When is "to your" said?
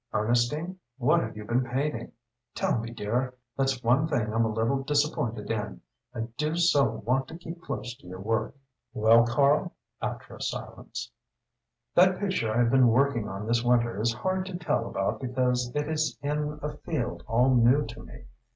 7.97-8.19